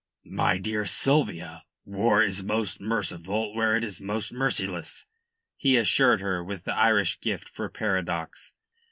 "My 0.25 0.57
dear 0.57 0.87
Sylvia, 0.87 1.63
war 1.85 2.23
is 2.23 2.41
most 2.43 2.81
merciful 2.81 3.53
where 3.53 3.75
it 3.75 3.83
is 3.83 4.01
most 4.01 4.33
merciless," 4.33 5.05
he 5.57 5.77
assured 5.77 6.21
her 6.21 6.43
with 6.43 6.63
the 6.63 6.73
Irish 6.73 7.19
gift 7.19 7.47
for 7.47 7.69
paradox. 7.69 8.51